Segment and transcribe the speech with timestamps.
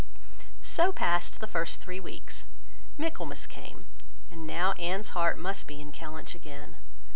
[0.63, 2.45] So passed the first three weeks.
[2.97, 3.85] Michaelmas came;
[4.31, 6.77] and now Anne's heart must be in Kellynch again.